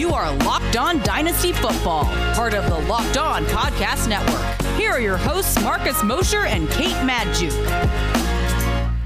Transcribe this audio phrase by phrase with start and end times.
[0.00, 4.62] You are Locked On Dynasty Football, part of the Locked On Podcast Network.
[4.78, 7.52] Here are your hosts, Marcus Mosher and Kate Magdziuk.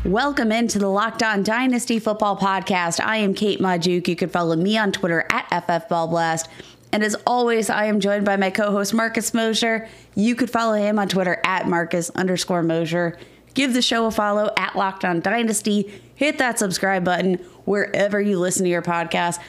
[0.04, 3.04] Welcome into the Locked On Dynasty Football Podcast.
[3.04, 4.06] I am Kate Magdziuk.
[4.06, 6.46] You can follow me on Twitter at FFBallBlast.
[6.92, 9.88] And as always, I am joined by my co-host Marcus Mosher.
[10.14, 13.18] You could follow him on Twitter at Marcus underscore Mosher.
[13.54, 15.92] Give the show a follow at Locked On Dynasty.
[16.14, 17.34] Hit that subscribe button
[17.64, 19.40] wherever you listen to your podcast.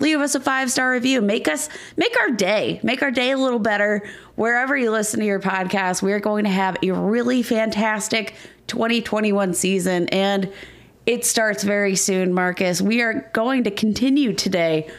[0.00, 1.20] Leave us a five star review.
[1.20, 2.80] Make us make our day.
[2.82, 6.02] Make our day a little better wherever you listen to your podcast.
[6.02, 8.34] We are going to have a really fantastic
[8.66, 10.50] 2021 season, and
[11.06, 12.80] it starts very soon, Marcus.
[12.80, 14.90] We are going to continue today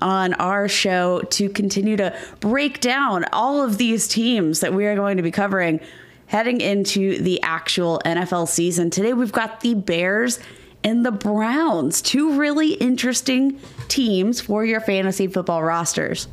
[0.00, 4.94] on our show to continue to break down all of these teams that we are
[4.94, 5.80] going to be covering
[6.26, 8.90] heading into the actual NFL season.
[8.90, 10.38] Today, we've got the Bears
[10.88, 16.28] and the Browns, two really interesting teams for your fantasy football rosters.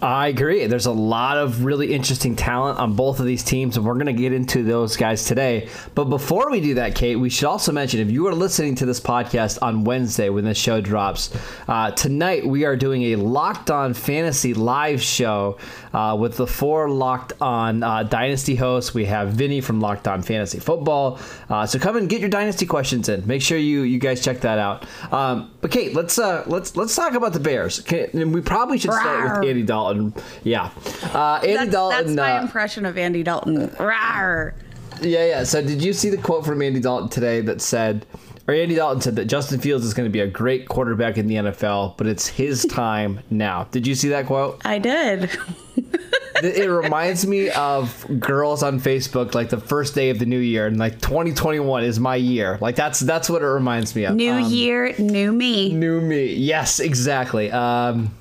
[0.00, 0.64] I agree.
[0.66, 4.06] There's a lot of really interesting talent on both of these teams, and we're going
[4.06, 5.68] to get into those guys today.
[5.96, 8.86] But before we do that, Kate, we should also mention if you are listening to
[8.86, 13.72] this podcast on Wednesday when this show drops, uh, tonight we are doing a Locked
[13.72, 15.58] On Fantasy live show
[15.92, 18.94] uh, with the four Locked On uh, Dynasty hosts.
[18.94, 21.18] We have Vinny from Locked On Fantasy Football.
[21.50, 23.26] Uh, so come and get your Dynasty questions in.
[23.26, 24.86] Make sure you you guys check that out.
[25.12, 27.84] Um, but Kate, let's uh, let's let's talk about the Bears.
[27.90, 29.87] And we probably should start with Andy Dalton.
[29.94, 30.22] Dalton.
[30.44, 30.70] Yeah,
[31.14, 32.06] uh, Andy that's, Dalton.
[32.06, 33.68] That's my uh, impression of Andy Dalton.
[33.68, 34.54] Rawr.
[35.00, 35.44] Yeah, yeah.
[35.44, 38.06] So did you see the quote from Andy Dalton today that said,
[38.46, 41.26] or Andy Dalton said that Justin Fields is going to be a great quarterback in
[41.26, 43.64] the NFL, but it's his time now.
[43.70, 44.60] Did you see that quote?
[44.64, 45.30] I did.
[46.42, 50.66] it reminds me of girls on Facebook, like the first day of the new year,
[50.66, 52.58] and like 2021 is my year.
[52.60, 54.14] Like that's that's what it reminds me of.
[54.14, 55.72] New um, year, new me.
[55.72, 56.34] New me.
[56.34, 57.50] Yes, exactly.
[57.50, 58.14] Um,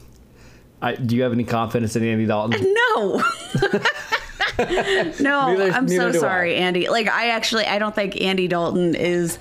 [0.81, 2.73] I, do you have any confidence in Andy Dalton?
[2.97, 3.23] No.
[5.20, 6.60] no, neither, I'm neither so sorry, I.
[6.60, 6.89] Andy.
[6.89, 9.37] Like I actually I don't think Andy Dalton is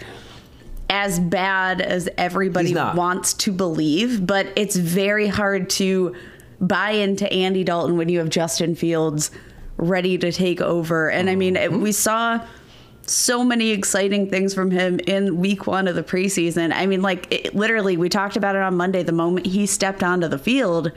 [0.90, 6.14] as bad as everybody wants to believe, but it's very hard to
[6.60, 9.30] buy into Andy Dalton when you have Justin Fields
[9.78, 11.10] ready to take over.
[11.10, 11.80] And I mean, mm-hmm.
[11.80, 12.40] we saw
[13.02, 16.72] so many exciting things from him in week one of the preseason.
[16.72, 19.02] I mean, like, it, literally, we talked about it on Monday.
[19.02, 20.92] The moment he stepped onto the field,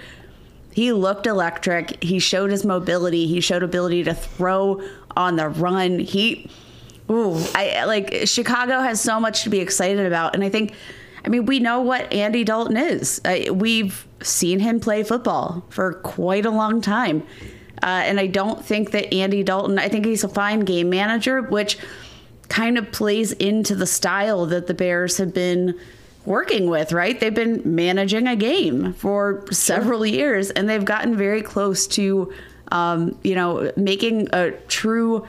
[0.80, 2.02] he looked electric.
[2.02, 3.28] He showed his mobility.
[3.28, 4.82] He showed ability to throw
[5.18, 6.00] on the run.
[6.00, 6.50] He,
[7.12, 10.74] ooh, I like Chicago has so much to be excited about, and I think,
[11.26, 13.20] I mean, we know what Andy Dalton is.
[13.26, 17.24] Uh, we've seen him play football for quite a long time,
[17.84, 19.80] uh, and I don't think that Andy Dalton.
[19.80, 21.78] I think he's a fine game manager, which
[22.48, 25.78] kind of plays into the style that the Bears have been
[26.30, 27.20] working with, right?
[27.20, 30.14] They've been managing a game for several sure.
[30.14, 32.32] years and they've gotten very close to,
[32.72, 35.26] um, you know, making a true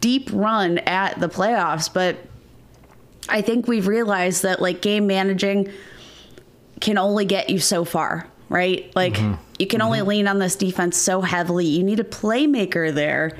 [0.00, 1.92] deep run at the playoffs.
[1.92, 2.16] But
[3.28, 5.68] I think we've realized that like game managing
[6.80, 8.90] can only get you so far, right?
[8.94, 9.34] Like mm-hmm.
[9.58, 9.86] you can mm-hmm.
[9.86, 11.66] only lean on this defense so heavily.
[11.66, 13.36] You need a playmaker there.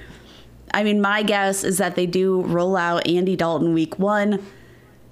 [0.74, 4.44] I mean, my guess is that they do roll out Andy Dalton week one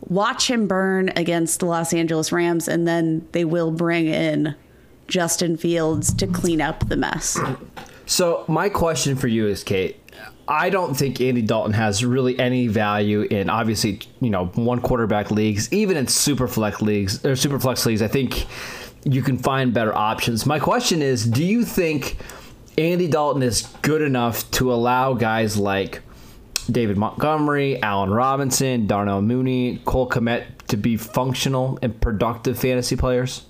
[0.01, 4.55] watch him burn against the Los Angeles Rams, and then they will bring in
[5.07, 7.39] Justin Fields to clean up the mess.
[8.07, 9.97] So, my question for you is, Kate.
[10.51, 15.31] I don't think Andy Dalton has really any value in obviously, you know, one quarterback
[15.31, 18.01] leagues, even in super flex leagues or super flex leagues.
[18.01, 18.47] I think
[19.05, 20.47] you can find better options.
[20.47, 22.17] My question is, do you think
[22.79, 26.01] Andy Dalton is good enough to allow guys like
[26.71, 33.45] David Montgomery, Allen Robinson, Darnell Mooney, Cole Kmet to be functional and productive fantasy players?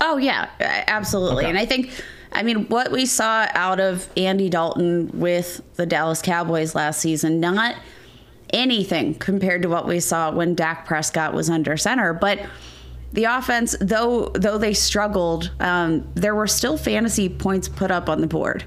[0.00, 1.44] Oh yeah, absolutely.
[1.44, 1.50] Okay.
[1.50, 1.90] And I think
[2.32, 7.40] I mean what we saw out of Andy Dalton with the Dallas Cowboys last season,
[7.40, 7.76] not
[8.50, 12.40] anything compared to what we saw when Dak Prescott was under center, but
[13.12, 18.20] the offense, though though they struggled, um, there were still fantasy points put up on
[18.20, 18.64] the board.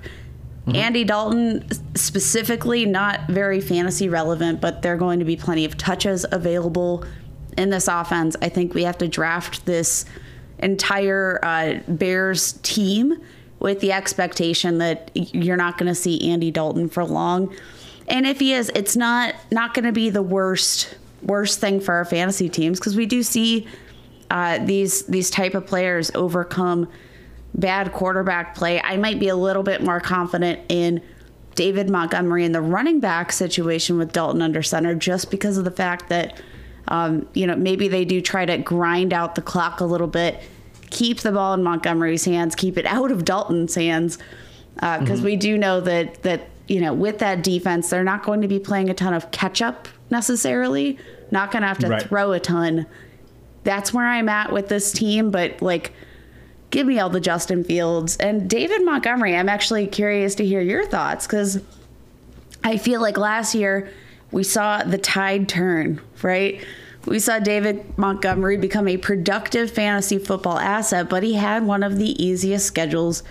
[0.68, 0.76] Mm-hmm.
[0.76, 5.78] Andy Dalton specifically not very fantasy relevant, but there are going to be plenty of
[5.78, 7.06] touches available
[7.58, 8.36] in this offense.
[8.42, 10.04] I think we have to draft this
[10.60, 13.18] entire uh, Bears team
[13.60, 17.56] with the expectation that you're not going to see Andy Dalton for long.
[18.10, 21.94] And if he is, it's not not going to be the worst worst thing for
[21.94, 23.68] our fantasy teams because we do see
[24.30, 26.90] uh, these these type of players overcome
[27.58, 31.02] bad quarterback play, I might be a little bit more confident in
[31.56, 35.72] David Montgomery in the running back situation with Dalton under center just because of the
[35.72, 36.40] fact that,
[36.88, 40.42] um, you know, maybe they do try to grind out the clock a little bit,
[40.92, 44.20] keep the ball in Montgomery's hands, keep it out of Dalton's hands,
[44.76, 45.24] because uh, mm-hmm.
[45.24, 48.60] we do know that that you know with that defense, they're not going to be
[48.60, 51.00] playing a ton of catch up necessarily.
[51.32, 52.04] Not going to have to right.
[52.04, 52.86] throw a ton.
[53.64, 55.92] That's where I'm at with this team, but like.
[56.78, 59.36] Give me all the Justin Fields and David Montgomery.
[59.36, 61.60] I'm actually curious to hear your thoughts because
[62.64, 63.92] I feel like last year
[64.30, 66.64] we saw the tide turn, right?
[67.08, 71.98] We saw David Montgomery become a productive fantasy football asset, but he had one of
[71.98, 73.24] the easiest schedules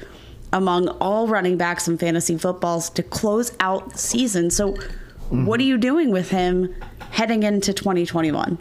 [0.53, 4.51] among all running backs in fantasy footballs to close out the season.
[4.51, 5.47] So, mm-hmm.
[5.47, 6.75] what are you doing with him
[7.11, 8.59] heading into 2021?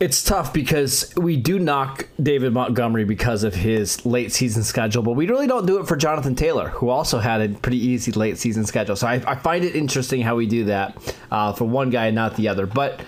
[0.00, 5.12] It's tough because we do knock David Montgomery because of his late season schedule, but
[5.12, 8.38] we really don't do it for Jonathan Taylor, who also had a pretty easy late
[8.38, 8.94] season schedule.
[8.94, 12.14] So I, I find it interesting how we do that uh, for one guy and
[12.14, 12.64] not the other.
[12.64, 13.00] But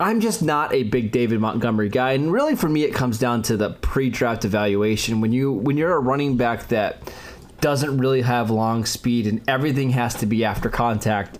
[0.00, 3.42] I'm just not a big David Montgomery guy, and really for me, it comes down
[3.42, 5.20] to the pre-draft evaluation.
[5.20, 7.12] When you when you're a running back that
[7.60, 11.38] doesn't really have long speed and everything has to be after contact.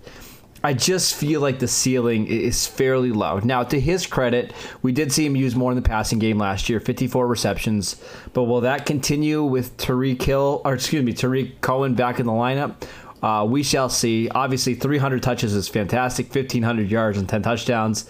[0.65, 3.39] I just feel like the ceiling is fairly low.
[3.39, 6.69] Now, to his credit, we did see him use more in the passing game last
[6.69, 8.01] year, 54 receptions.
[8.31, 12.31] But will that continue with Tariq Hill, or excuse me, Tarik Cohen back in the
[12.31, 12.75] lineup?
[13.21, 14.29] Uh, we shall see.
[14.29, 18.09] Obviously, 300 touches is fantastic, 1,500 yards and 10 touchdowns.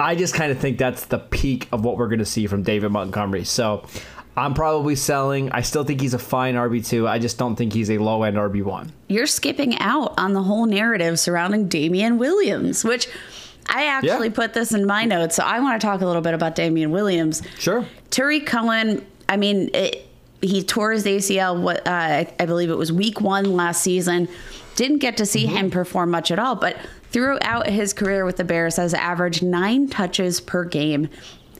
[0.00, 2.64] I just kind of think that's the peak of what we're going to see from
[2.64, 3.44] David Montgomery.
[3.44, 3.86] So
[4.36, 5.50] I'm probably selling.
[5.52, 7.08] I still think he's a fine RB2.
[7.08, 8.90] I just don't think he's a low end RB1.
[9.08, 13.08] You're skipping out on the whole narrative surrounding Damien Williams, which
[13.66, 14.34] I actually yeah.
[14.34, 15.36] put this in my notes.
[15.36, 17.42] So I want to talk a little bit about Damien Williams.
[17.58, 17.86] Sure.
[18.10, 20.06] Tarik Cohen, I mean, it,
[20.40, 24.28] he tore his ACL, what uh, I believe it was week one last season.
[24.76, 25.56] Didn't get to see mm-hmm.
[25.56, 26.76] him perform much at all, but
[27.10, 31.08] throughout his career with the Bears has averaged nine touches per game.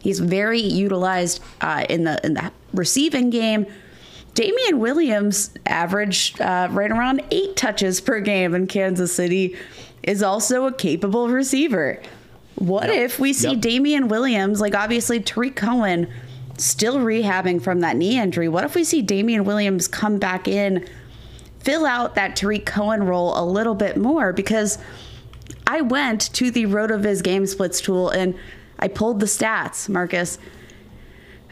[0.05, 3.65] He's very utilized uh, in the in the receiving game.
[4.35, 9.57] Damien Williams averaged uh, right around eight touches per game in Kansas City.
[10.03, 12.03] Is also a capable receiver.
[12.57, 12.97] What yep.
[12.97, 13.63] if we see yep.
[13.63, 16.07] Damien Williams, like obviously Tarik Cohen,
[16.59, 18.49] still rehabbing from that knee injury?
[18.49, 20.87] What if we see Damien Williams come back in,
[21.61, 24.35] fill out that Tarik Cohen role a little bit more?
[24.35, 24.77] Because
[25.67, 28.35] I went to the RotoViz game splits tool and
[28.79, 30.39] I pulled the stats, Marcus.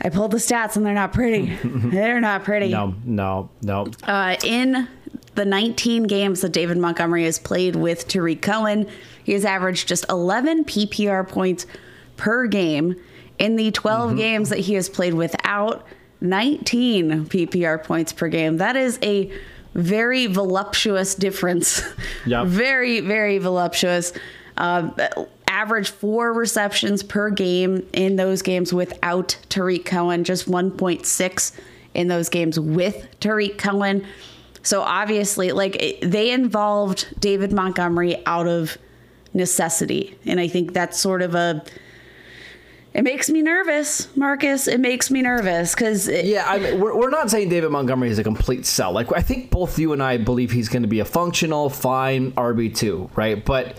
[0.00, 1.56] I pulled the stats and they're not pretty.
[1.64, 2.70] they're not pretty.
[2.70, 3.86] No, no, no.
[4.02, 4.88] Uh, in
[5.34, 8.88] the 19 games that David Montgomery has played with Tarik Cohen,
[9.24, 11.66] he has averaged just 11 PPR points
[12.16, 12.96] per game.
[13.38, 14.18] In the 12 mm-hmm.
[14.18, 15.86] games that he has played without,
[16.22, 18.58] 19 PPR points per game.
[18.58, 19.30] That is a
[19.75, 21.82] very voluptuous difference.
[22.26, 22.46] Yep.
[22.48, 24.12] very, very voluptuous.
[24.56, 24.90] Uh,
[25.62, 31.53] average four receptions per game in those games without Tarik Cohen, just 1.6
[31.94, 34.05] in those games with Tarik Cohen.
[34.64, 38.76] So obviously, like they involved David Montgomery out of
[39.35, 40.19] necessity.
[40.26, 41.64] And I think that's sort of a
[42.93, 44.69] it makes me nervous, Marcus.
[44.69, 48.19] It makes me nervous because yeah, I mean, we're, we're not saying David Montgomery is
[48.19, 48.93] a complete sell.
[48.93, 52.32] Like I think both you and I believe he's going to be a functional, fine
[52.32, 53.43] RB two, right?
[53.43, 53.76] But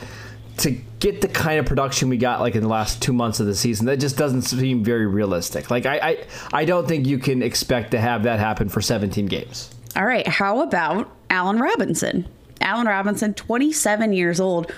[0.57, 3.45] to get the kind of production we got like in the last two months of
[3.45, 5.71] the season, that just doesn't seem very realistic.
[5.71, 9.25] Like I, I, I don't think you can expect to have that happen for 17
[9.25, 9.73] games.
[9.95, 12.27] All right, how about Allen Robinson?
[12.61, 14.71] Allen Robinson, 27 years old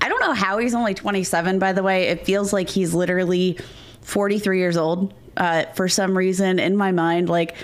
[0.00, 2.04] I don't know how he's only 27, by the way.
[2.08, 3.58] It feels like he's literally
[4.02, 7.28] 43 years old uh, for some reason in my mind.
[7.28, 7.54] Like,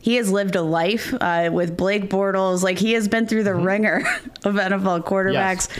[0.00, 2.62] he has lived a life uh, with Blake Bortles.
[2.62, 3.66] Like, he has been through the mm-hmm.
[3.66, 3.96] ringer
[4.44, 5.68] of NFL quarterbacks.
[5.68, 5.78] Yes.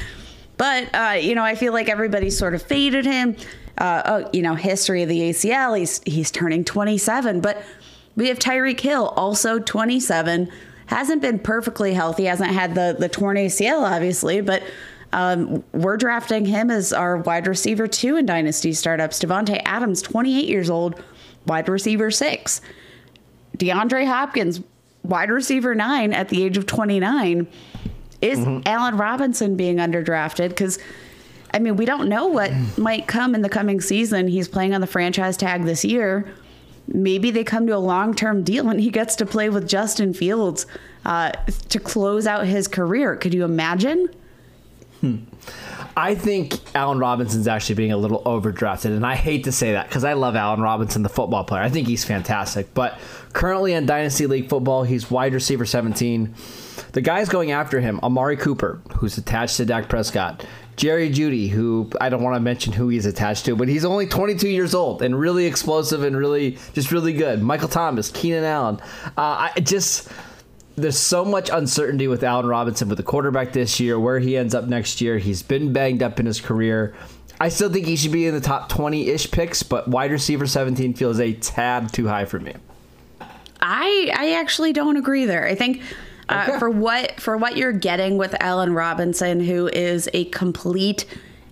[0.60, 3.34] But, uh, you know, I feel like everybody sort of faded him.
[3.78, 7.40] Uh, oh, you know, history of the ACL, he's, he's turning 27.
[7.40, 7.64] But
[8.14, 10.52] we have Tyreek Hill, also 27.
[10.84, 14.62] Hasn't been perfectly healthy, hasn't had the, the torn ACL, obviously, but
[15.14, 19.18] um, we're drafting him as our wide receiver two in dynasty startups.
[19.18, 21.02] Davante Adams, 28 years old,
[21.46, 22.60] wide receiver six.
[23.56, 24.60] DeAndre Hopkins,
[25.04, 27.48] wide receiver nine at the age of 29.
[28.20, 28.62] Is mm-hmm.
[28.66, 30.50] Allen Robinson being underdrafted?
[30.50, 30.78] Because
[31.52, 34.28] I mean, we don't know what might come in the coming season.
[34.28, 36.32] He's playing on the franchise tag this year.
[36.86, 40.12] Maybe they come to a long term deal and he gets to play with Justin
[40.12, 40.66] Fields
[41.04, 41.32] uh,
[41.68, 43.16] to close out his career.
[43.16, 44.08] Could you imagine?
[45.00, 45.16] Hmm.
[45.96, 49.88] I think Allen Robinson's actually being a little overdrafted, and I hate to say that
[49.88, 51.62] because I love Allen Robinson, the football player.
[51.62, 52.98] I think he's fantastic, but
[53.32, 56.34] currently in Dynasty League football, he's wide receiver 17.
[56.92, 60.44] The guys going after him, Amari Cooper, who's attached to Dak Prescott,
[60.76, 64.06] Jerry Jeudy, who I don't want to mention who he's attached to, but he's only
[64.06, 67.42] 22 years old and really explosive and really just really good.
[67.42, 68.80] Michael Thomas, Keenan Allen.
[69.16, 70.08] Uh, I just
[70.80, 74.54] there's so much uncertainty with Allen Robinson with the quarterback this year, where he ends
[74.54, 75.18] up next year.
[75.18, 76.94] He's been banged up in his career.
[77.40, 80.46] I still think he should be in the top 20 ish picks, but wide receiver
[80.46, 82.54] 17 feels a tad too high for me.
[83.60, 85.46] I I actually don't agree there.
[85.46, 85.82] I think
[86.28, 86.58] uh, okay.
[86.58, 91.06] for what for what you're getting with Allen Robinson, who is a complete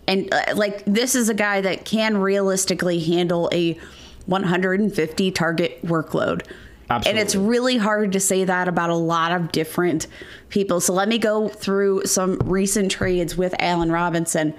[0.06, 3.78] and uh, like this is a guy that can realistically handle a
[4.26, 6.46] 150 target workload.
[6.90, 7.20] Absolutely.
[7.20, 10.06] And it's really hard to say that about a lot of different
[10.48, 10.80] people.
[10.80, 14.54] So let me go through some recent trades with Allen Robinson.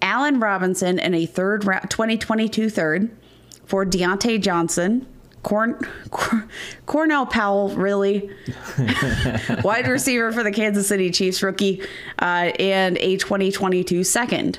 [0.00, 3.10] Allen Robinson in a third round, 2022 third
[3.66, 5.06] for Diontae Johnson,
[5.42, 5.78] Corn,
[6.10, 6.48] Cor,
[6.86, 8.30] Cornell Powell, really,
[9.64, 11.82] wide receiver for the Kansas City Chiefs rookie,
[12.20, 14.58] uh, and a 2022 second.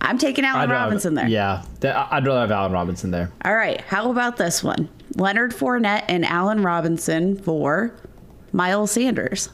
[0.00, 1.26] I'm taking Allen Robinson there.
[1.26, 3.32] Yeah, I'd rather have Allen Robinson there.
[3.44, 4.88] All right, how about this one?
[5.16, 7.94] Leonard Fournette and Allen Robinson for
[8.52, 9.48] Miles Sanders.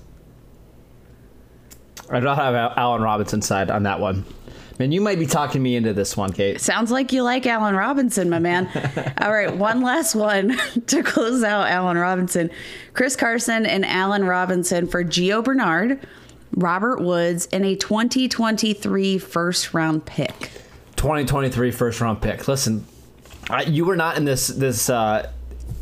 [2.11, 4.25] I'd rather have Allen Robinson's side on that one.
[4.79, 6.61] Man, you might be talking me into this one, Kate.
[6.61, 8.69] Sounds like you like Allen Robinson, my man.
[9.21, 10.59] All right, one last one
[10.89, 12.51] to close out Allen Robinson.
[12.93, 16.05] Chris Carson and Allen Robinson for Gio Bernard,
[16.57, 20.51] Robert Woods, and a 2023 first round pick.
[20.97, 22.47] 2023 first round pick.
[22.47, 22.87] Listen,
[23.51, 25.31] I, you were not in this this uh,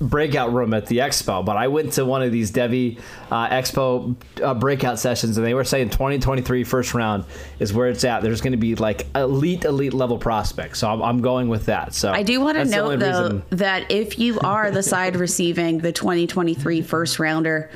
[0.01, 2.99] breakout room at the expo, but I went to one of these Devi
[3.31, 7.25] uh, Expo uh, breakout sessions, and they were saying 2023 first round
[7.59, 8.23] is where it's at.
[8.23, 10.79] There's going to be like elite, elite level prospects.
[10.79, 11.95] So I'm, I'm going with that.
[11.95, 13.43] So I do want to note though reason.
[13.51, 17.71] that if you are the side receiving the 2023 first rounder.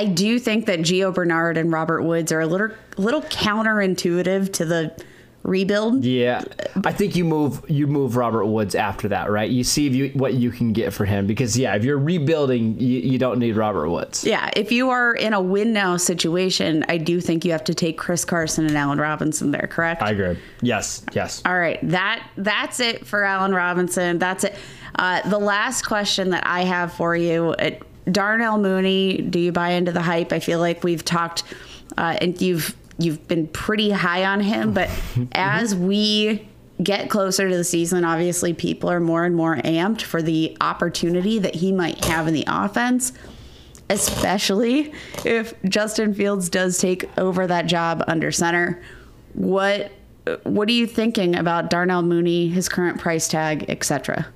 [0.00, 4.64] I do think that Gio Bernard and Robert Woods are a little little counterintuitive to
[4.64, 4.96] the
[5.42, 6.06] rebuild.
[6.06, 6.42] Yeah,
[6.86, 9.50] I think you move you move Robert Woods after that, right?
[9.50, 13.00] You see you, what you can get for him because yeah, if you're rebuilding, you,
[13.00, 14.24] you don't need Robert Woods.
[14.24, 17.74] Yeah, if you are in a win now situation, I do think you have to
[17.74, 19.68] take Chris Carson and Allen Robinson there.
[19.70, 20.00] Correct?
[20.00, 20.38] I agree.
[20.62, 21.42] Yes, yes.
[21.44, 24.18] All right, that that's it for Allen Robinson.
[24.18, 24.54] That's it.
[24.94, 27.72] Uh, the last question that I have for you, uh,
[28.10, 29.18] Darnell Mooney.
[29.22, 30.32] Do you buy into the hype?
[30.32, 31.44] I feel like we've talked.
[31.96, 34.90] Uh, and you've you've been pretty high on him, but
[35.32, 36.46] as we
[36.82, 41.38] get closer to the season, obviously people are more and more amped for the opportunity
[41.38, 43.12] that he might have in the offense,
[43.88, 44.92] especially
[45.24, 48.82] if Justin Fields does take over that job under center.
[49.34, 49.92] What
[50.44, 54.26] what are you thinking about Darnell Mooney, his current price tag, etc.?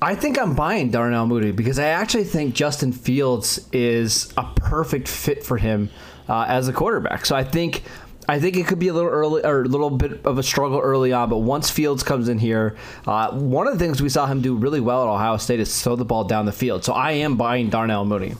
[0.00, 5.08] I think I'm buying Darnell Mooney because I actually think Justin Fields is a perfect
[5.08, 5.88] fit for him
[6.28, 7.24] uh, as a quarterback.
[7.24, 7.82] So I think
[8.28, 10.80] I think it could be a little early or a little bit of a struggle
[10.80, 12.76] early on, but once Fields comes in here,
[13.06, 15.82] uh, one of the things we saw him do really well at Ohio State is
[15.82, 16.84] throw the ball down the field.
[16.84, 18.34] So I am buying Darnell Mooney.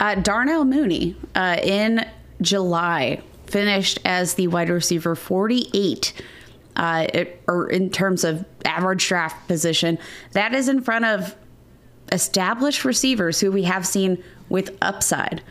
[0.00, 2.06] Uh, Darnell Mooney uh, in
[2.40, 6.14] July finished as the wide receiver 48.
[6.80, 9.98] Uh, it, or in terms of average draft position,
[10.32, 11.36] that is in front of
[12.10, 15.42] established receivers who we have seen with upside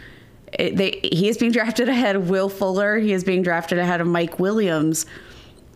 [0.58, 2.98] they, he is being drafted ahead of Will Fuller.
[2.98, 5.06] He is being drafted ahead of Mike Williams.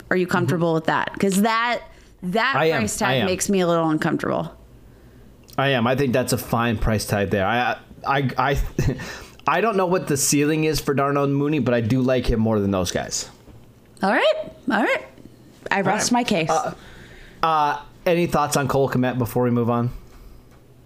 [0.10, 0.75] Are you comfortable mm-hmm.
[0.75, 1.12] with that?
[1.13, 1.81] Because that
[2.24, 3.07] that I price am.
[3.07, 4.55] tag makes me a little uncomfortable.
[5.57, 5.86] I am.
[5.88, 7.45] I think that's a fine price tag there.
[7.45, 8.62] I I I
[9.48, 12.39] I don't know what the ceiling is for Darnell Mooney, but I do like him
[12.39, 13.29] more than those guys.
[14.01, 14.33] All right,
[14.72, 15.05] all right.
[15.72, 16.20] I rest right.
[16.20, 16.50] my case.
[16.50, 16.74] Uh,
[17.41, 19.91] uh, any thoughts on Cole Kmet before we move on?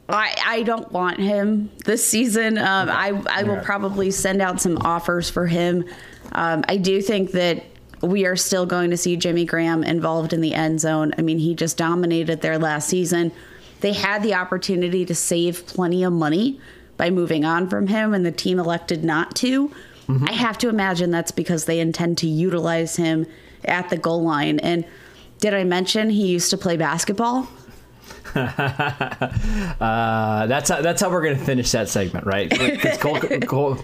[0.10, 2.58] I, I don't want him this season.
[2.58, 5.84] Um, I, I will probably send out some offers for him.
[6.32, 7.66] Um, I do think that
[8.02, 11.14] we are still going to see Jimmy Graham involved in the end zone.
[11.18, 13.32] I mean, he just dominated there last season.
[13.82, 16.60] They had the opportunity to save plenty of money
[16.96, 19.70] by moving on from him, and the team elected not to.
[20.08, 20.26] Mm-hmm.
[20.28, 23.28] I have to imagine that's because they intend to utilize him
[23.66, 24.60] at the goal line.
[24.60, 24.86] And
[25.40, 27.48] did I mention he used to play basketball?
[28.36, 28.48] uh,
[30.48, 32.52] that's how, that's how we're gonna finish that segment, right?
[33.00, 33.78] Cole, Cole,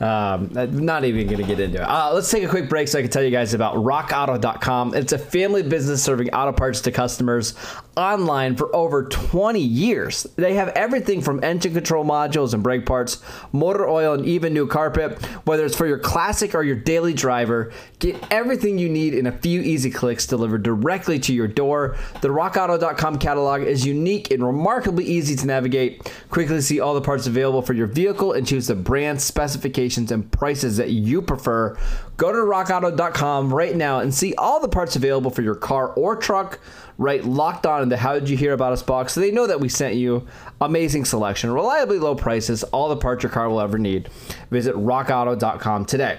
[0.00, 1.84] um, not even gonna get into it.
[1.84, 4.94] Uh, let's take a quick break so I can tell you guys about RockAuto.com.
[4.94, 7.54] It's a family business serving auto parts to customers
[7.96, 10.24] online for over 20 years.
[10.36, 13.22] They have everything from engine control modules and brake parts,
[13.52, 15.22] motor oil, and even new carpet.
[15.44, 19.32] Whether it's for your classic or your daily driver, get everything you need in a
[19.32, 21.96] few easy clicks delivered directly to your door.
[22.20, 26.10] The RockAuto.com catalog is unique and remarkably easy to navigate.
[26.30, 30.30] Quickly see all the parts available for your vehicle and choose the brand, specifications, and
[30.32, 31.76] prices that you prefer.
[32.16, 36.16] Go to RockAuto.com right now and see all the parts available for your car or
[36.16, 36.60] truck
[36.98, 39.46] right locked on in the how did you hear about us box so they know
[39.46, 40.26] that we sent you
[40.60, 44.10] amazing selection reliably low prices all the parts your car will ever need
[44.50, 46.18] visit rockauto.com today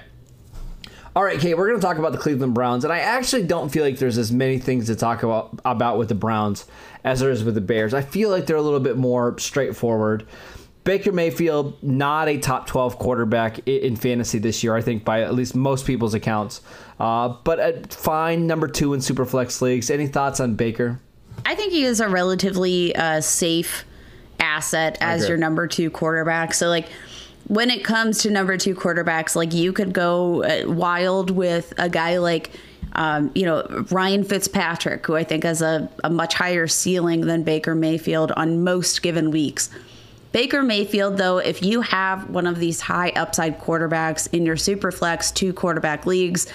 [1.16, 3.70] all right, Kate, we're going to talk about the Cleveland Browns, and I actually don't
[3.70, 6.66] feel like there's as many things to talk about about with the Browns
[7.04, 7.94] as there is with the Bears.
[7.94, 10.26] I feel like they're a little bit more straightforward.
[10.84, 15.34] Baker Mayfield, not a top 12 quarterback in fantasy this year, I think, by at
[15.34, 16.62] least most people's accounts.
[17.00, 19.90] Uh, but a fine number two in Superflex leagues.
[19.90, 21.00] Any thoughts on Baker?
[21.46, 23.86] I think he is a relatively uh, safe
[24.40, 26.54] asset as your number two quarterback.
[26.54, 26.90] So, like,
[27.48, 31.90] when it comes to number two quarterbacks, like, you could go uh, wild with a
[31.90, 32.52] guy like.
[32.96, 37.42] Um, you know, Ryan Fitzpatrick, who I think has a, a much higher ceiling than
[37.42, 39.72] Baker Mayfield on most given weeks.
[40.34, 44.92] Baker Mayfield, though, if you have one of these high upside quarterbacks in your super
[44.92, 46.52] flex two quarterback leagues,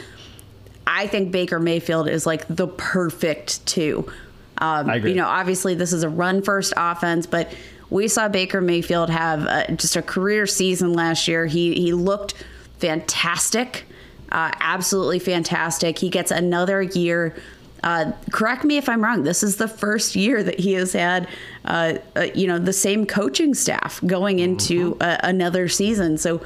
[0.84, 4.10] I think Baker Mayfield is like the perfect two.
[4.58, 5.10] Um, I agree.
[5.10, 7.54] You know, obviously this is a run first offense, but
[7.88, 11.46] we saw Baker Mayfield have uh, just a career season last year.
[11.46, 12.34] He he looked
[12.78, 13.84] fantastic,
[14.32, 15.98] uh, absolutely fantastic.
[15.98, 17.36] He gets another year
[17.82, 19.22] uh, correct me if I'm wrong.
[19.22, 21.28] This is the first year that he has had,
[21.64, 25.26] uh, uh, you know, the same coaching staff going into mm-hmm.
[25.26, 26.18] another season.
[26.18, 26.42] So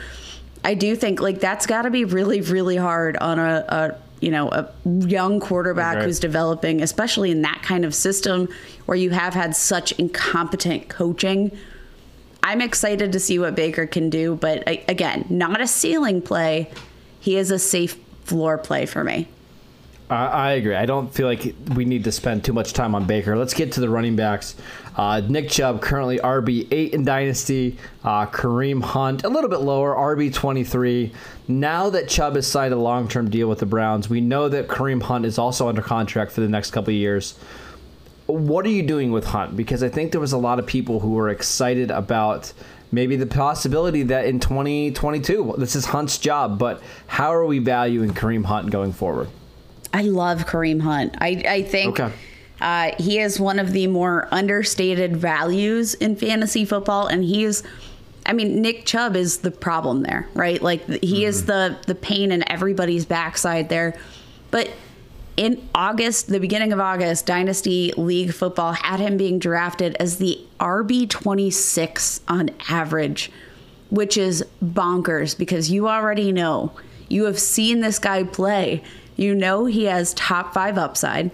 [0.65, 4.31] I do think like that's got to be really, really hard on a, a you
[4.31, 6.07] know a young quarterback okay.
[6.07, 8.49] who's developing, especially in that kind of system
[8.87, 11.57] where you have had such incompetent coaching.
[12.45, 16.71] I'm excited to see what Baker can do, but again, not a ceiling play.
[17.21, 19.29] He is a safe floor play for me.
[20.15, 20.75] I agree.
[20.75, 23.37] I don't feel like we need to spend too much time on Baker.
[23.37, 24.57] Let's get to the running backs.
[24.97, 27.79] Uh, Nick Chubb currently RB eight in Dynasty.
[28.05, 31.13] Uh, Kareem Hunt a little bit lower, RB twenty three.
[31.49, 34.69] Now that Chubb has signed a long term deal with the Browns, we know that
[34.69, 37.39] Kareem Hunt is also under contract for the next couple of years.
[38.27, 39.57] What are you doing with Hunt?
[39.57, 42.53] Because I think there was a lot of people who were excited about
[42.91, 48.11] maybe the possibility that in 2022 this is Hunt's job, but how are we valuing
[48.11, 49.29] Kareem Hunt going forward?
[49.93, 51.17] I love Kareem Hunt.
[51.21, 52.13] I, I think okay.
[52.61, 57.63] uh, he is one of the more understated values in fantasy football, and he is.
[58.25, 60.63] I mean, Nick Chubb is the problem there, right?
[60.63, 61.25] Like he mm-hmm.
[61.25, 63.99] is the the pain in everybody's backside there.
[64.51, 64.71] But
[65.37, 70.41] in August, the beginning of August, Dynasty League football had him being drafted as the
[70.61, 73.31] RB twenty six on average,
[73.91, 76.73] which is bonkers because you already know
[77.09, 78.83] you have seen this guy play
[79.23, 81.31] you know he has top five upside.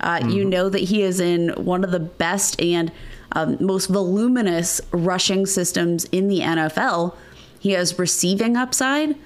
[0.00, 0.30] Uh, mm-hmm.
[0.30, 2.90] You know that he is in one of the best and
[3.32, 7.14] um, most voluminous rushing systems in the NFL.
[7.58, 9.16] He has receiving upside.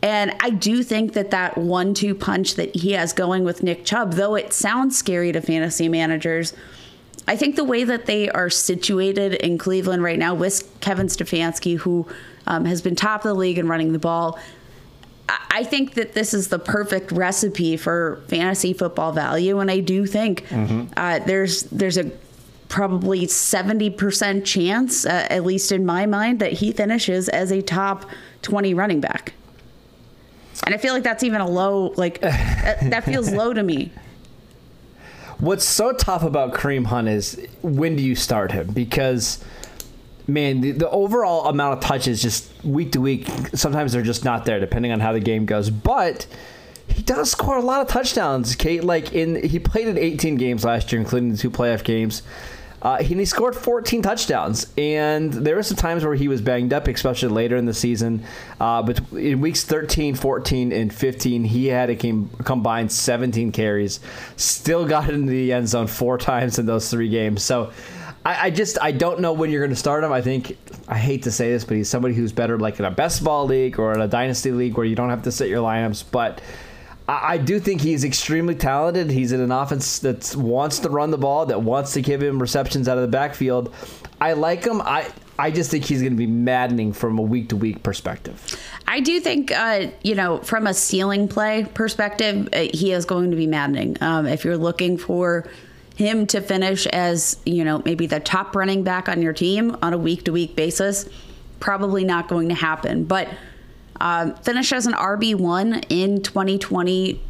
[0.00, 3.84] And I do think that that one two punch that he has going with Nick
[3.84, 6.52] Chubb, though it sounds scary to fantasy managers,
[7.26, 11.76] I think the way that they are situated in Cleveland right now with Kevin Stefanski,
[11.76, 12.06] who
[12.46, 14.38] um, has been top of the league and running the ball,
[15.28, 20.06] I think that this is the perfect recipe for fantasy football value, and I do
[20.06, 20.92] think mm-hmm.
[20.96, 22.10] uh, there's there's a
[22.68, 27.60] probably seventy percent chance, uh, at least in my mind, that he finishes as a
[27.60, 28.06] top
[28.40, 29.34] twenty running back.
[30.64, 33.92] And I feel like that's even a low, like that, that feels low to me.
[35.38, 38.72] What's so tough about Kareem Hunt is when do you start him?
[38.72, 39.44] Because
[40.28, 44.44] man, the, the, overall amount of touches just week to week, sometimes they're just not
[44.44, 45.70] there, depending on how the game goes.
[45.70, 46.26] But
[46.86, 48.54] he does score a lot of touchdowns.
[48.54, 52.22] Kate, like in he played in 18 games last year, including the two playoff games.
[52.80, 56.72] Uh, he, he scored 14 touchdowns, and there were some times where he was banged
[56.72, 58.22] up, especially later in the season.
[58.60, 63.98] Uh, but in weeks 13, 14, and 15, he had a combined 17 carries.
[64.36, 67.42] Still got into the end zone four times in those three games.
[67.42, 67.72] So
[68.24, 70.12] I, I just I don't know when you're going to start him.
[70.12, 72.90] I think I hate to say this, but he's somebody who's better like in a
[72.90, 75.62] best ball league or in a dynasty league where you don't have to set your
[75.62, 76.04] lineups.
[76.10, 76.40] But
[77.08, 79.10] I, do think he's extremely talented.
[79.10, 82.38] He's in an offense that wants to run the ball, that wants to give him
[82.38, 83.74] receptions out of the backfield.
[84.20, 84.82] I like him.
[84.82, 88.44] I I just think he's going to be maddening from a week to week perspective.
[88.88, 93.30] I do think, uh, you know, from a ceiling play perspective, uh, he is going
[93.30, 93.96] to be maddening.
[94.00, 95.48] Um, if you're looking for
[95.98, 99.92] him to finish as, you know, maybe the top running back on your team on
[99.92, 101.08] a week to week basis,
[101.58, 103.04] probably not going to happen.
[103.04, 103.28] But
[104.00, 107.20] um, finish as an RB1 in 2020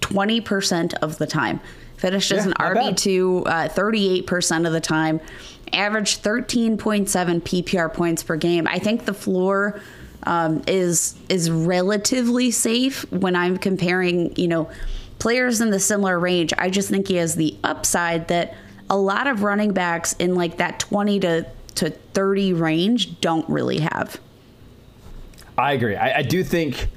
[0.00, 1.60] 20% of the time.
[1.96, 5.20] Finished as an RB2 uh, 38% of the time.
[5.72, 6.76] Averaged 13.7
[7.42, 8.66] PPR points per game.
[8.66, 9.80] I think the floor
[10.24, 14.68] um, is is relatively safe when I'm comparing, you know,
[15.20, 16.52] players in the similar range.
[16.58, 18.54] I just think he has the upside that
[18.88, 23.78] a lot of running backs in like that 20 to to 30 range don't really
[23.78, 24.20] have.
[25.56, 25.94] I agree.
[25.94, 26.88] I, I do think.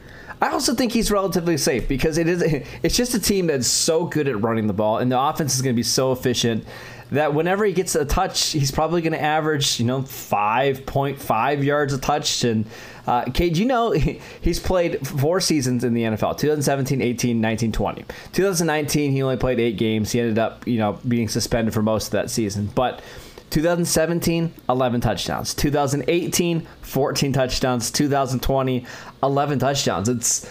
[0.43, 2.43] I also think he's relatively safe because it is.
[2.83, 5.61] It's just a team that's so good at running the ball, and the offense is
[5.61, 6.65] going to be so efficient
[7.11, 11.93] that whenever he gets a touch, he's probably going to average, you know, 5.5 yards
[11.93, 12.43] a touch.
[12.43, 12.65] And
[13.07, 13.91] uh, you know,
[14.41, 18.05] he's played four seasons in the NFL 2017, 18, 19, 20.
[18.33, 20.11] 2019, he only played eight games.
[20.11, 22.69] He ended up, you know, being suspended for most of that season.
[22.75, 23.01] But
[23.53, 25.53] 2017, 11 touchdowns.
[25.53, 27.91] 2018, 14 touchdowns.
[27.91, 28.85] 2020,
[29.21, 30.09] 11 touchdowns.
[30.09, 30.49] It's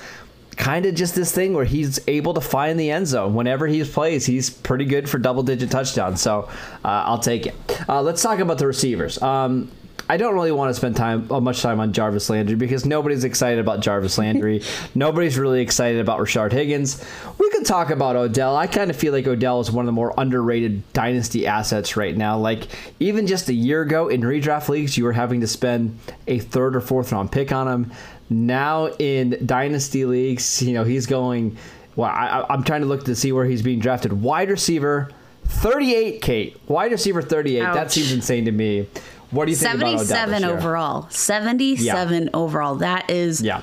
[0.57, 3.83] kind of just this thing where he's able to find the end zone whenever he
[3.83, 4.25] plays.
[4.25, 6.49] He's pretty good for double digit touchdowns, so
[6.85, 7.55] uh, I'll take it.
[7.89, 9.21] Uh, let's talk about the receivers.
[9.21, 9.69] Um,
[10.09, 13.25] I don't really want to spend time uh, much time on Jarvis Landry because nobody's
[13.25, 14.63] excited about Jarvis Landry.
[14.95, 17.05] nobody's really excited about Rashard Higgins.
[17.39, 18.57] We could talk about Odell.
[18.57, 22.17] I kind of feel like Odell is one of the more underrated dynasty assets right
[22.17, 22.39] now.
[22.39, 22.69] Like
[23.01, 26.77] even just a year ago in redraft leagues, you were having to spend a third
[26.77, 27.93] or fourth round pick on him.
[28.29, 31.57] Now in dynasty leagues, you know he's going.
[31.95, 34.15] Well, I, I'm trying to look to see where he's being drafted.
[34.15, 35.11] Wide receiver,
[35.45, 36.23] 38.
[36.23, 37.63] Kate, wide receiver, 38.
[37.63, 37.75] Ouch.
[37.75, 38.89] That seems insane to me.
[39.33, 41.09] What do you think 77 overall.
[41.11, 42.29] 77 yeah.
[42.35, 42.77] overall.
[42.77, 43.63] That is yeah.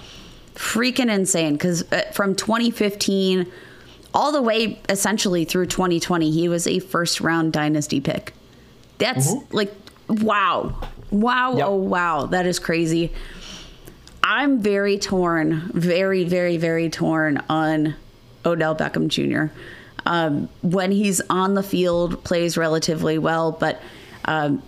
[0.55, 3.49] freaking insane because uh, from 2015
[4.13, 8.33] all the way essentially through 2020, he was a first round dynasty pick.
[8.97, 9.55] That's mm-hmm.
[9.55, 9.73] like,
[10.07, 10.75] wow.
[11.11, 11.57] Wow.
[11.57, 11.67] Yep.
[11.67, 12.25] Oh, wow.
[12.25, 13.13] That is crazy.
[14.23, 17.95] I'm very torn, very, very, very torn on
[18.43, 19.53] Odell Beckham Jr.
[20.05, 23.81] Um, when he's on the field, plays relatively well, but
[24.25, 24.63] um,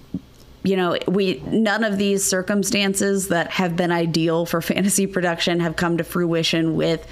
[0.63, 5.75] you know, we none of these circumstances that have been ideal for fantasy production have
[5.75, 7.07] come to fruition with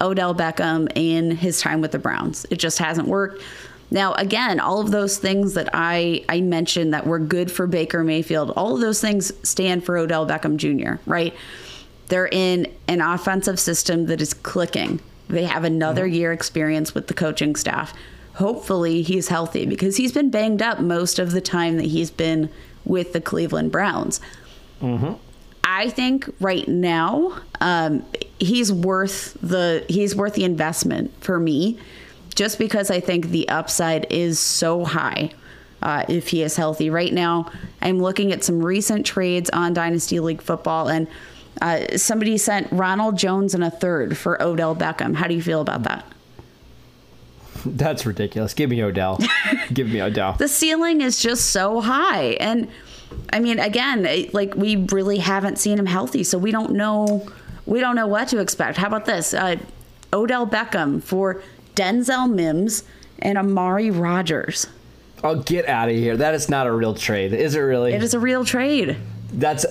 [0.00, 2.46] Odell Beckham in his time with the Browns.
[2.50, 3.42] It just hasn't worked.
[3.90, 8.04] Now, again, all of those things that I, I mentioned that were good for Baker
[8.04, 11.34] Mayfield, all of those things stand for Odell Beckham Jr., right?
[12.06, 15.00] They're in an offensive system that is clicking.
[15.28, 16.14] They have another mm-hmm.
[16.14, 17.92] year experience with the coaching staff.
[18.34, 22.48] Hopefully, he's healthy because he's been banged up most of the time that he's been
[22.84, 24.20] with the Cleveland Browns.
[24.80, 25.14] Mm-hmm.
[25.64, 28.04] I think right now um,
[28.38, 31.78] he's worth the he's worth the investment for me,
[32.34, 35.30] just because I think the upside is so high.
[35.82, 40.20] Uh, if he is healthy right now, I'm looking at some recent trades on Dynasty
[40.20, 41.06] League football, and
[41.62, 45.14] uh, somebody sent Ronald Jones in a third for Odell Beckham.
[45.14, 46.04] How do you feel about that?
[47.64, 48.54] That's ridiculous.
[48.54, 49.18] Give me Odell.
[49.72, 50.34] Give me Odell.
[50.34, 52.36] The ceiling is just so high.
[52.40, 52.68] And
[53.32, 57.26] I mean, again, like we really haven't seen him healthy, so we don't know
[57.66, 58.78] we don't know what to expect.
[58.78, 59.32] How about this?
[59.34, 59.56] Uh,
[60.12, 61.42] Odell Beckham for
[61.76, 62.84] Denzel Mims
[63.20, 64.66] and Amari Rodgers.
[65.22, 66.16] Oh, get out of here.
[66.16, 67.32] That is not a real trade.
[67.32, 67.92] Is it really?
[67.92, 68.96] It is a real trade.
[69.32, 69.66] That's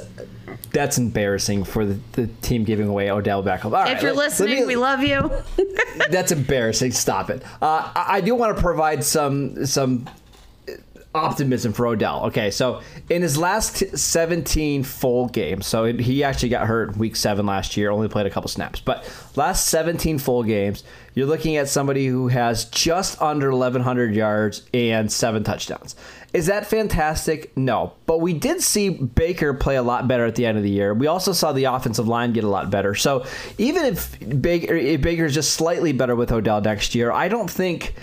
[0.72, 3.66] that's embarrassing for the, the team giving away Odell Beckham.
[3.66, 5.32] All if right, you're let, listening, let me, we love you.
[6.10, 6.92] that's embarrassing.
[6.92, 7.44] Stop it.
[7.62, 10.08] Uh, I, I do want to provide some some
[11.16, 12.26] optimism for Odell.
[12.26, 17.46] Okay, so in his last 17 full games, so he actually got hurt week seven
[17.46, 20.84] last year, only played a couple snaps, but last 17 full games,
[21.16, 25.96] you're looking at somebody who has just under 1,100 yards and seven touchdowns.
[26.32, 27.58] Is that fantastic?
[27.58, 27.94] No.
[28.06, 30.94] But we did see Baker play a lot better at the end of the year.
[30.94, 32.94] We also saw the offensive line get a lot better.
[32.94, 33.26] So
[33.58, 37.96] even if Baker if Baker's just slightly better with Odell next year, I don't think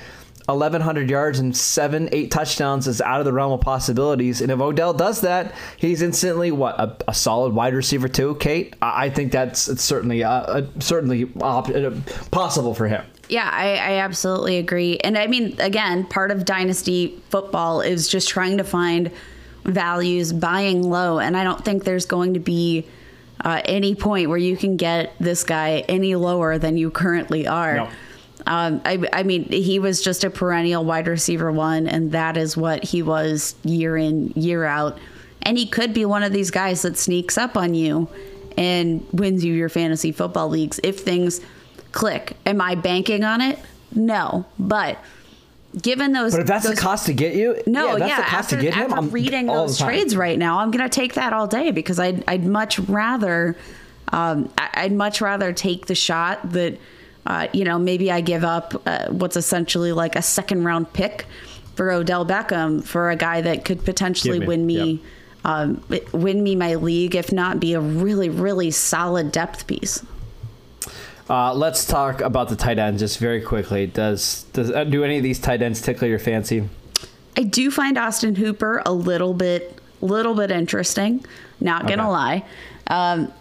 [0.47, 4.41] 1,100 yards and seven, eight touchdowns is out of the realm of possibilities.
[4.41, 8.37] And if Odell does that, he's instantly what a, a solid wide receiver too.
[8.37, 11.91] Kate, I, I think that's it's certainly uh, certainly op- uh,
[12.31, 13.05] possible for him.
[13.29, 14.99] Yeah, I, I, absolutely agree.
[14.99, 19.11] And I mean, again, part of dynasty football is just trying to find
[19.65, 21.19] values, buying low.
[21.19, 22.87] And I don't think there's going to be
[23.45, 27.77] uh, any point where you can get this guy any lower than you currently are.
[27.77, 27.89] No.
[28.47, 32.57] Um, I, I mean, he was just a perennial wide receiver one, and that is
[32.57, 34.99] what he was year in, year out.
[35.43, 38.09] And he could be one of these guys that sneaks up on you
[38.57, 41.41] and wins you your fantasy football leagues if things
[41.93, 42.37] click.
[42.47, 43.59] Am I banking on it?
[43.93, 44.47] No.
[44.59, 44.99] But
[45.81, 46.33] given those.
[46.33, 48.27] But if that's those, the cost to get you, no, yeah, yeah.
[48.31, 51.71] after, him, after reading those trades right now, I'm going to take that all day
[51.71, 53.57] because I'd I'd much rather,
[54.13, 56.79] um, I'd much rather take the shot that,
[57.27, 61.27] uh, you know, maybe I give up uh, what's essentially like a second round pick
[61.75, 64.93] for Odell Beckham for a guy that could potentially me, win me.
[64.93, 65.01] Yep.
[65.45, 70.05] Um, win me my league, if not be a really, really solid depth piece.
[71.31, 73.87] Uh, let's talk about the tight ends just very quickly.
[73.87, 76.69] Does does uh, do any of these tight ends tickle your fancy?
[77.37, 81.25] I do find Austin Hooper a little bit little bit interesting.
[81.61, 82.45] Not gonna lie.
[82.89, 83.33] Um,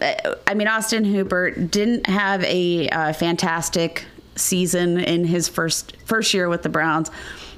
[0.47, 6.49] I mean, Austin Hooper didn't have a uh, fantastic season in his first first year
[6.49, 7.11] with the Browns,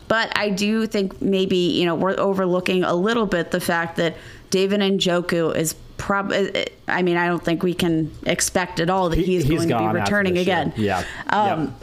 [0.08, 4.18] but I do think maybe you know we're overlooking a little bit the fact that
[4.50, 6.64] David Njoku is probably.
[6.64, 9.84] Uh, I mean, I don't think we can expect at all that he's, he's going
[9.84, 10.74] to be returning again.
[10.78, 11.04] Year.
[11.30, 11.36] Yeah.
[11.36, 11.76] Um,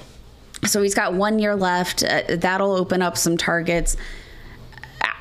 [0.63, 0.71] yep.
[0.71, 2.03] So he's got one year left.
[2.03, 3.97] Uh, that'll open up some targets.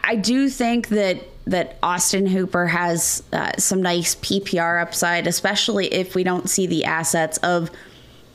[0.06, 6.16] I do think that that Austin Hooper has uh, some nice PPR upside, especially if
[6.16, 7.70] we don't see the assets of.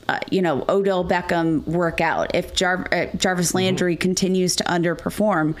[0.07, 2.33] Uh, you know, Odell Beckham work out.
[2.33, 4.01] If Jar- uh, Jarvis Landry mm-hmm.
[4.01, 5.55] continues to underperform,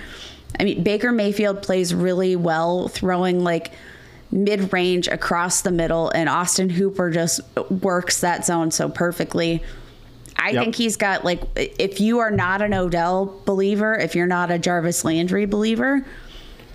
[0.59, 3.73] I mean, Baker Mayfield plays really well throwing like
[4.31, 9.63] mid range across the middle, and Austin Hooper just works that zone so perfectly.
[10.37, 10.63] I yep.
[10.63, 14.57] think he's got like if you are not an Odell believer, if you're not a
[14.57, 16.05] Jarvis Landry believer,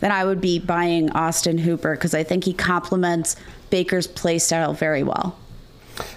[0.05, 3.37] then I would be buying Austin Hooper because I think he complements
[3.71, 5.35] Baker's play style very well.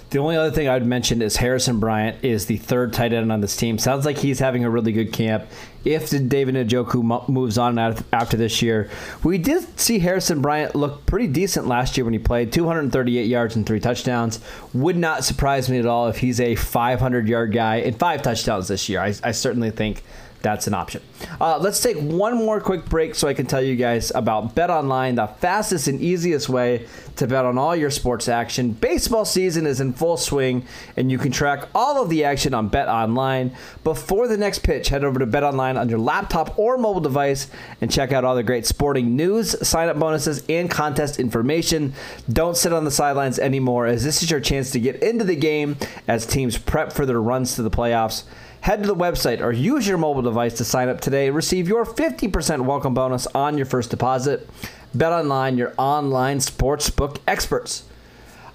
[0.10, 3.32] The only other thing I would mention is Harrison Bryant is the third tight end
[3.32, 3.78] on this team.
[3.78, 5.45] Sounds like he's having a really good camp.
[5.86, 8.89] If David Njoku moves on after this year,
[9.23, 13.56] we did see Harrison Bryant look pretty decent last year when he played 238 yards
[13.56, 14.41] and three touchdowns.
[14.73, 18.67] Would not surprise me at all if he's a 500 yard guy and five touchdowns
[18.67, 19.00] this year.
[19.00, 20.04] I, I certainly think
[20.41, 21.02] that's an option.
[21.41, 24.69] Uh, let's take one more quick break so I can tell you guys about Bet
[24.69, 28.71] Online, the fastest and easiest way to bet on all your sports action.
[28.71, 32.69] Baseball season is in full swing, and you can track all of the action on
[32.69, 33.56] Bet Online.
[33.84, 37.47] Before the next pitch, head over to Bet Online on your laptop or mobile device
[37.82, 41.93] and check out all the great sporting news, sign up bonuses, and contest information.
[42.32, 45.36] Don't sit on the sidelines anymore, as this is your chance to get into the
[45.36, 48.23] game as teams prep for their runs to the playoffs.
[48.67, 51.69] Head to the website or use your mobile device to sign up today and receive
[51.69, 54.49] your 50% welcome bonus on your first deposit.
[54.93, 57.86] Bet online, your online sportsbook experts.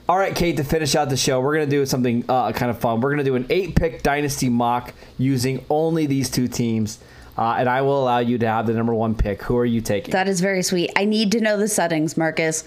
[0.07, 2.71] All right, Kate, to finish out the show, we're going to do something uh, kind
[2.71, 3.01] of fun.
[3.01, 6.99] We're going to do an eight pick dynasty mock using only these two teams.
[7.39, 9.41] Uh, and I will allow you to have the number one pick.
[9.45, 10.13] Who are you taking?
[10.13, 10.91] That is very sweet.
[10.95, 12.65] I need to know the settings, Marcus.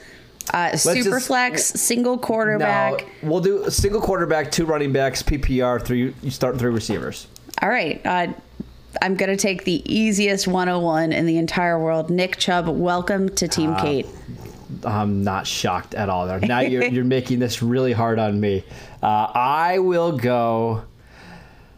[0.51, 3.05] Uh, super just, flex, single quarterback.
[3.21, 6.15] No, we'll do single quarterback, two running backs, PPR, three.
[6.23, 7.27] You start three receivers.
[7.61, 8.01] All right.
[8.05, 8.27] Uh,
[9.01, 12.09] I'm going to take the easiest 101 in the entire world.
[12.09, 14.07] Nick Chubb, welcome to Team uh, Kate.
[14.83, 16.25] I'm not shocked at all.
[16.39, 18.63] Now you're, you're making this really hard on me.
[19.01, 20.83] Uh, I will go.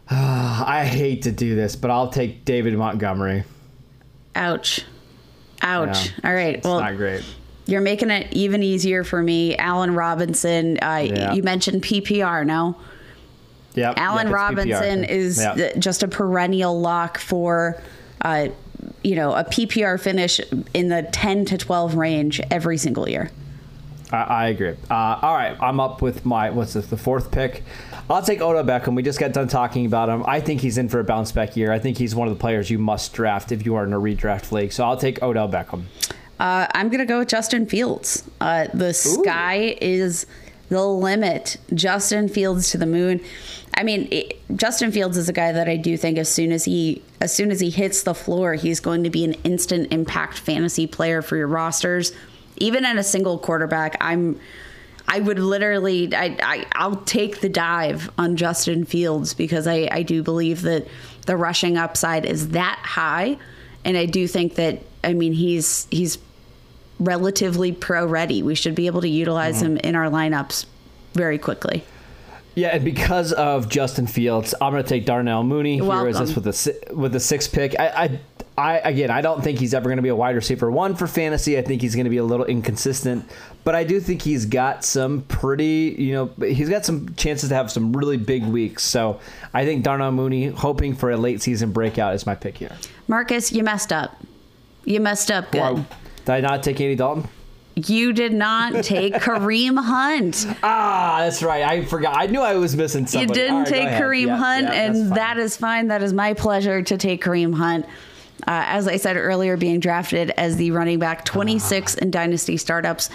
[0.09, 3.43] Uh, I hate to do this, but I'll take David Montgomery.
[4.35, 4.85] Ouch.
[5.61, 6.07] Ouch.
[6.07, 6.63] Yeah, all right.
[6.63, 7.23] well, not great.
[7.65, 9.57] You're making it even easier for me.
[9.57, 11.33] Allen Robinson, uh, yeah.
[11.33, 12.77] you mentioned PPR, no?
[13.77, 13.93] Yeah.
[13.95, 15.09] Allen yep, Robinson PPR.
[15.09, 15.77] is yep.
[15.77, 17.79] just a perennial lock for,
[18.21, 18.47] uh,
[19.03, 20.41] you know, a PPR finish
[20.73, 23.29] in the 10 to 12 range every single year.
[24.11, 24.75] I, I agree.
[24.89, 26.87] Uh, all right, I'm up with my what's this?
[26.87, 27.63] The fourth pick.
[28.09, 28.95] I'll take Odell Beckham.
[28.95, 30.23] We just got done talking about him.
[30.25, 31.71] I think he's in for a bounce back year.
[31.71, 33.99] I think he's one of the players you must draft if you are in a
[33.99, 34.71] redraft league.
[34.71, 35.83] So I'll take Odell Beckham.
[36.39, 38.23] Uh, I'm going to go with Justin Fields.
[38.39, 38.93] Uh, the Ooh.
[38.93, 40.25] sky is
[40.69, 41.57] the limit.
[41.73, 43.21] Justin Fields to the moon.
[43.73, 46.65] I mean, it, Justin Fields is a guy that I do think as soon as
[46.65, 50.39] he as soon as he hits the floor, he's going to be an instant impact
[50.39, 52.11] fantasy player for your rosters.
[52.57, 54.39] Even at a single quarterback, I'm
[55.07, 60.03] I would literally I, I I'll take the dive on Justin Fields because I, I
[60.03, 60.87] do believe that
[61.25, 63.37] the rushing upside is that high.
[63.85, 66.17] And I do think that I mean he's he's
[66.99, 68.41] relatively pro ready.
[68.43, 69.77] We should be able to utilize mm-hmm.
[69.77, 70.65] him in our lineups
[71.13, 71.83] very quickly.
[72.57, 76.33] Yeah, and because of Justin Fields, I'm going to take Darnell Mooney here as this
[76.33, 77.79] with the with the sixth pick.
[77.79, 78.19] I, I,
[78.57, 81.05] I again, I don't think he's ever going to be a wide receiver one for
[81.05, 81.55] fantasy.
[81.59, 83.29] I think he's going to be a little inconsistent,
[83.63, 87.55] but I do think he's got some pretty, you know, he's got some chances to
[87.55, 88.83] have some really big weeks.
[88.83, 89.19] So
[89.53, 92.75] I think Darnell Mooney, hoping for a late season breakout, is my pick here.
[93.07, 94.19] Marcus, you messed up.
[94.83, 95.85] You messed up good.
[96.27, 97.27] Did I not take Andy Dalton?
[97.75, 100.45] You did not take Kareem Hunt.
[100.61, 101.63] Ah, that's right.
[101.63, 102.17] I forgot.
[102.17, 103.29] I knew I was missing somebody.
[103.29, 105.87] You didn't right, take Kareem yeah, Hunt, yeah, and that is fine.
[105.87, 107.85] That is my pleasure to take Kareem Hunt.
[108.41, 111.99] Uh, as I said earlier, being drafted as the running back 26 uh.
[112.01, 113.09] in dynasty startups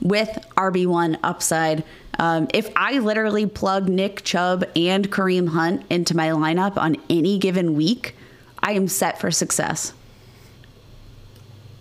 [0.00, 1.84] with RB1 upside.
[2.18, 7.38] Um, if I literally plug Nick Chubb and Kareem Hunt into my lineup on any
[7.38, 8.16] given week,
[8.60, 9.92] I am set for success.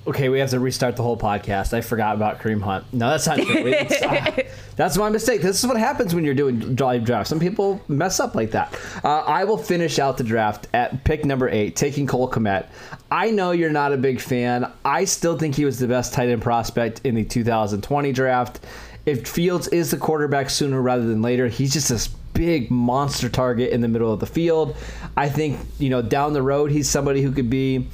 [0.08, 1.74] Okay, we have to restart the whole podcast.
[1.74, 2.86] I forgot about Kareem Hunt.
[2.94, 3.74] No, that's not true.
[3.74, 4.42] uh,
[4.76, 5.42] that's my mistake.
[5.42, 7.28] This is what happens when you're doing live draft.
[7.28, 8.78] Some people mess up like that.
[9.04, 12.68] Uh, I will finish out the draft at pick number eight, taking Cole Kmet.
[13.10, 14.72] I know you're not a big fan.
[14.84, 18.60] I still think he was the best tight end prospect in the 2020 draft.
[19.08, 23.72] If Fields is the quarterback sooner rather than later, he's just this big monster target
[23.72, 24.76] in the middle of the field.
[25.18, 27.88] I think, you know, down the road, he's somebody who could be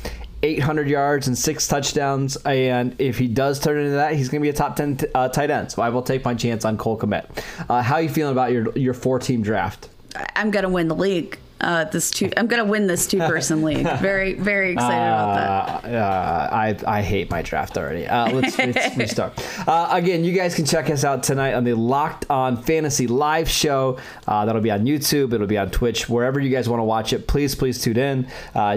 [0.43, 2.35] 800 yards and six touchdowns.
[2.37, 5.07] And if he does turn into that, he's going to be a top 10 t-
[5.13, 5.71] uh, tight end.
[5.71, 7.43] So I will take my chance on Cole Kmet.
[7.69, 9.89] Uh, how are you feeling about your your four team draft?
[10.35, 12.29] I'm going to win the league uh, this two.
[12.35, 13.87] I'm gonna win this two person league.
[13.99, 15.95] Very very excited about that.
[15.95, 18.07] Uh, I I hate my draft already.
[18.07, 19.33] Uh, let's, let's restart.
[19.67, 23.47] Uh, again, you guys can check us out tonight on the Locked On Fantasy Live
[23.47, 23.97] show.
[24.27, 25.33] Uh, that'll be on YouTube.
[25.33, 26.09] It'll be on Twitch.
[26.09, 28.27] Wherever you guys want to watch it, please please tune in.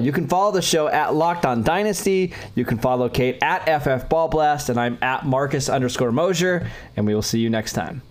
[0.02, 2.34] you can follow the show at Locked On Dynasty.
[2.54, 6.70] You can follow Kate at FF Ball Blast, and I'm at Marcus underscore Mosher.
[6.96, 8.02] And we will see you next time.